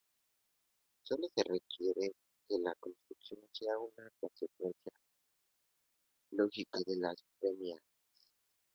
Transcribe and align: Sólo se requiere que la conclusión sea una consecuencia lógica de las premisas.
Sólo 1.03 1.27
se 1.35 1.43
requiere 1.43 2.15
que 2.47 2.57
la 2.57 2.73
conclusión 2.79 3.41
sea 3.51 3.77
una 3.77 4.09
consecuencia 4.19 4.93
lógica 6.31 6.79
de 6.87 6.97
las 6.97 7.23
premisas. 7.39 7.83